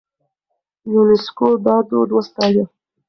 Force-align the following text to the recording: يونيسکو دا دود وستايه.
يونيسکو 0.91 1.47
دا 1.65 1.75
دود 1.89 2.09
وستايه. 2.15 2.63